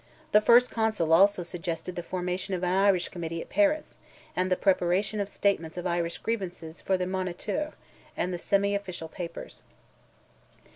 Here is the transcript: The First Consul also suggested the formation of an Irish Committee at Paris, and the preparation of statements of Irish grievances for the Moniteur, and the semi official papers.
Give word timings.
The 0.31 0.41
First 0.41 0.71
Consul 0.71 1.13
also 1.13 1.43
suggested 1.43 1.95
the 1.95 2.01
formation 2.01 2.55
of 2.55 2.63
an 2.63 2.71
Irish 2.73 3.09
Committee 3.09 3.39
at 3.39 3.49
Paris, 3.51 3.99
and 4.35 4.51
the 4.51 4.55
preparation 4.55 5.19
of 5.19 5.29
statements 5.29 5.77
of 5.77 5.85
Irish 5.85 6.17
grievances 6.17 6.81
for 6.81 6.97
the 6.97 7.05
Moniteur, 7.05 7.73
and 8.17 8.33
the 8.33 8.39
semi 8.39 8.73
official 8.73 9.07
papers. 9.09 9.61